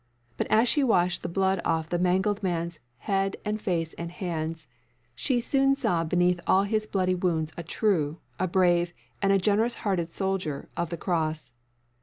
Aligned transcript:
But 0.35 0.47
as 0.49 0.67
she 0.67 0.83
washed 0.83 1.21
the 1.21 1.29
blood 1.29 1.61
off 1.63 1.89
the 1.89 1.99
mangled 1.99 2.41
man's 2.41 2.79
head 2.97 3.37
and 3.45 3.61
face 3.61 3.93
and 3.99 4.09
hands, 4.11 4.65
she 5.13 5.39
soon 5.39 5.75
saw 5.75 6.03
beneath 6.03 6.39
all 6.47 6.63
his 6.63 6.87
bloody 6.87 7.13
wounds 7.13 7.53
a 7.55 7.61
true, 7.61 8.17
a 8.39 8.47
brave, 8.47 8.93
and 9.21 9.31
a 9.31 9.37
generous 9.37 9.75
hearted 9.85 10.09
soldier 10.11 10.69
of 10.75 10.89
the 10.89 10.97
Cross. 10.97 11.53